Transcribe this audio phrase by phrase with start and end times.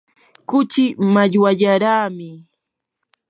[0.49, 2.29] kuchii mallwallaraami.